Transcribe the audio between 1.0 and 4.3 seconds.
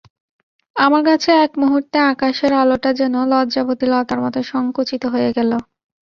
কাছে এক মুহূর্তে আকাশের আলোটা যেন লজ্জাবতী লতার